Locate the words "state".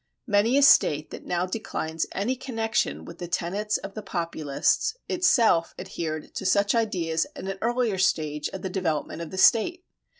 0.63-1.11, 9.37-9.85